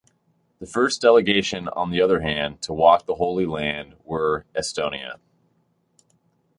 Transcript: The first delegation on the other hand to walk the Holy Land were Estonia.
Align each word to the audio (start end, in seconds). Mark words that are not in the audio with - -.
The 0.57 0.65
first 0.65 0.99
delegation 0.99 1.67
on 1.67 1.91
the 1.91 2.01
other 2.01 2.21
hand 2.21 2.59
to 2.63 2.73
walk 2.73 3.05
the 3.05 3.13
Holy 3.13 3.45
Land 3.45 3.97
were 4.03 4.47
Estonia. 4.55 5.19